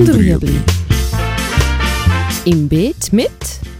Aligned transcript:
und 0.00 0.14
Rüebli. 0.14 0.58
Im 2.46 2.68
Beet 2.68 3.12
mit 3.12 3.30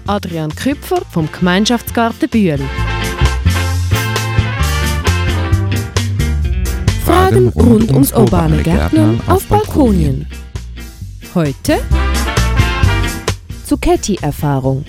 Adrian 0.07 0.55
Küpfer 0.55 1.01
vom 1.11 1.31
Gemeinschaftsgarten 1.33 2.29
Bühl. 2.29 2.61
Fragen 7.07 7.49
rund 7.49 7.91
ums 7.93 8.13
urbane 8.13 8.63
Gärtnern 8.63 9.19
auf 9.29 9.47
Balkonien. 9.47 10.27
Heute 11.35 11.79
Zucchetti-Erfahrung. 13.65 14.85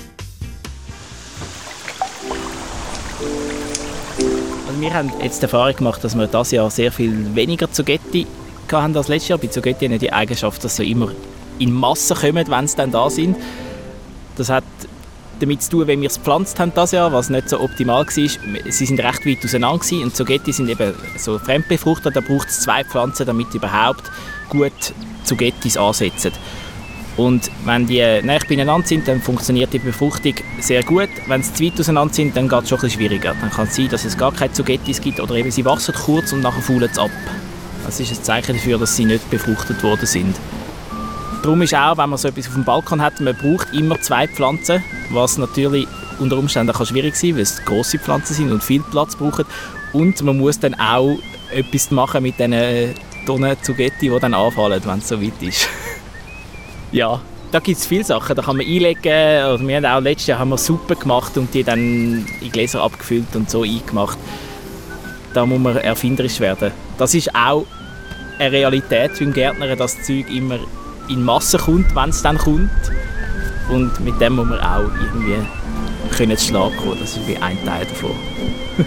Also 4.68 4.82
wir 4.82 4.94
haben 4.94 5.14
jetzt 5.22 5.40
die 5.40 5.44
Erfahrung 5.44 5.76
gemacht, 5.78 6.04
dass 6.04 6.14
wir 6.14 6.28
dieses 6.28 6.52
Jahr 6.52 6.70
sehr 6.70 6.92
viel 6.92 7.34
weniger 7.36 7.72
Zugetti 7.72 8.28
hatten 8.72 8.96
als 8.96 9.08
letztes 9.08 9.30
Jahr. 9.30 9.40
Bei 9.40 9.48
Zugetti 9.48 9.88
haben 9.88 10.00
die 10.00 10.14
Eigenschaft, 10.14 10.64
dass 10.64 10.76
sie 10.76 10.90
immer 10.90 11.12
in 11.60 11.72
Massen 11.74 12.18
kommen, 12.18 12.48
wenn 12.48 12.68
sie 12.68 12.76
dann 12.78 12.92
da 12.92 13.10
sind. 13.10 13.36
Das 14.36 14.50
hat 14.50 14.64
damit 15.40 15.64
zu 15.64 15.72
tun, 15.72 15.88
wenn 15.88 16.02
wir 16.02 16.08
es 16.08 16.18
gepflanzt 16.18 16.60
haben 16.60 16.72
das 16.76 16.92
Jahr, 16.92 17.12
was 17.12 17.30
nicht 17.30 17.50
so 17.50 17.60
optimal 17.60 18.06
war. 18.06 18.12
Sie 18.12 18.86
sind 18.86 19.00
recht 19.00 19.26
weit 19.26 19.44
auseinander 19.44 19.80
gewesen 19.80 20.04
und 20.04 20.16
Zugetti 20.16 20.52
sind 20.54 20.70
eben 20.70 20.94
so 21.18 21.40
fremdbefruchtet. 21.40 22.16
Da 22.16 22.22
braucht 22.22 22.48
es 22.50 22.62
zwei 22.62 22.84
Pflanzen, 22.84 23.26
damit 23.26 23.54
überhaupt 23.54 24.04
gut 24.50 24.94
Zugettis 25.24 25.78
ansetzen. 25.78 26.32
Und 27.18 27.52
wenn 27.66 27.88
die 27.88 27.98
näher 27.98 28.40
beieinander 28.48 28.88
sind, 28.88 29.08
dann 29.08 29.22
funktioniert 29.22 29.74
die 29.74 29.80
Befruchtung 29.80 30.34
sehr 30.60 30.84
gut. 30.84 31.10
Wenn 31.28 31.44
sie 31.44 31.54
zu 31.54 31.64
weit 31.66 31.80
auseinander 31.80 32.14
sind, 32.14 32.38
dann 32.38 32.48
geht 32.48 32.64
es 32.64 32.70
schon 32.70 32.80
ein 32.80 32.90
schwieriger. 32.90 33.36
Dann 33.40 33.52
kann 33.52 33.68
es 33.68 33.76
sein, 33.76 33.90
dass 33.90 34.06
es 34.06 34.18
gar 34.18 34.32
keine 34.32 34.54
Zugettis 34.54 35.02
gibt 35.02 35.20
oder 35.20 35.36
eben 35.36 35.52
sie 35.52 35.66
wachsen 35.66 35.94
kurz 35.94 36.32
und 36.32 36.42
nachher 36.42 36.62
faulen 36.62 36.90
sie 36.92 37.02
ab. 37.02 37.12
Das 37.86 38.00
ist 38.00 38.12
ein 38.12 38.24
Zeichen 38.24 38.56
dafür, 38.56 38.78
dass 38.78 38.96
sie 38.96 39.06
nicht 39.06 39.30
befruchtet 39.30 39.84
worden 39.84 40.06
sind. 40.06 40.36
Darum 41.44 41.62
ist 41.62 41.74
auch, 41.74 41.98
wenn 41.98 42.10
man 42.10 42.20
so 42.20 42.28
etwas 42.28 42.48
auf 42.48 42.54
dem 42.54 42.64
Balkon 42.64 43.02
hat, 43.02 43.20
man 43.20 43.36
braucht 43.36 43.74
immer 43.74 44.00
zwei 44.00 44.28
Pflanzen, 44.28 44.84
was 45.10 45.38
natürlich 45.38 45.88
unter 46.20 46.38
Umständen 46.38 46.72
kann 46.72 46.86
schwierig 46.86 47.16
sein 47.16 47.36
weil 47.36 47.42
es 47.42 47.66
grosse 47.66 47.98
Pflanzen 47.98 48.36
sind 48.36 48.52
und 48.52 48.64
viel 48.64 48.82
Platz 48.82 49.16
brauchen. 49.16 49.46
Und 49.92 50.22
man 50.22 50.38
muss 50.38 50.60
dann 50.60 50.76
auch 50.76 51.18
etwas 51.52 51.92
machen 51.92 52.24
mit 52.24 52.40
diesen 52.40 52.94
Tonnen 53.26 53.58
Zugetti, 53.62 54.10
die 54.10 54.20
dann 54.20 54.34
anfallen, 54.34 54.82
wenn 54.86 55.00
es 55.00 55.08
so 55.08 55.22
weit 55.22 55.42
ist. 55.42 55.68
ja, 56.92 57.20
da 57.52 57.60
gibt 57.60 57.80
es 57.80 57.86
viele 57.86 58.04
Sachen, 58.04 58.36
da 58.36 58.42
kann 58.42 58.58
man 58.58 58.66
einlegen. 58.66 59.44
Also 59.44 59.68
wir 59.68 59.76
haben 59.76 59.86
auch 59.86 60.00
letztes 60.00 60.28
Jahr 60.28 60.40
haben 60.40 60.50
wir 60.50 60.58
Suppe 60.58 60.96
gemacht 60.96 61.38
und 61.38 61.54
die 61.54 61.64
dann 61.64 62.26
in 62.40 62.52
Gläser 62.52 62.82
abgefüllt 62.82 63.36
und 63.36 63.50
so 63.50 63.64
eingemacht. 63.64 64.18
Da 65.34 65.46
muss 65.46 65.60
man 65.60 65.78
erfinderisch 65.78 66.40
werden. 66.40 66.72
Das 66.98 67.14
ist 67.14 67.34
auch 67.34 67.66
eine 68.40 68.52
Realität 68.52 69.12
beim 69.20 69.34
Gärtner, 69.34 69.76
dass 69.76 69.96
das 69.96 70.06
Zeug 70.06 70.30
immer 70.30 70.60
in 71.08 71.24
Masse 71.24 71.58
kommt, 71.58 71.96
wenn 71.96 72.10
es 72.10 72.22
dann 72.22 72.38
kommt. 72.38 72.70
Und 73.70 74.00
mit 74.02 74.20
dem 74.20 74.36
muss 74.36 74.48
man 74.48 74.60
auch 74.60 74.90
irgendwie 75.00 75.38
können 76.16 76.38
zu 76.38 76.48
Schlag 76.48 76.76
kommen. 76.78 76.98
Das 77.00 77.16
ist 77.16 77.28
wie 77.28 77.38
ein 77.38 77.58
Teil 77.66 77.86
davon. 77.86 78.12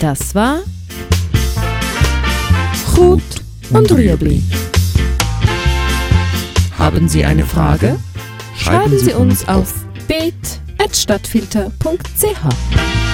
Das 0.00 0.32
war 0.32 0.60
Gut 2.98 3.22
und 3.70 3.92
Rüebli. 3.92 4.42
Haben 6.76 7.08
Sie 7.08 7.24
eine 7.24 7.44
Frage? 7.44 7.96
Schreiben 8.58 8.98
Sie 8.98 9.14
uns 9.14 9.48
auf 9.48 9.72
beet.stadtfilter.ch. 10.08 13.07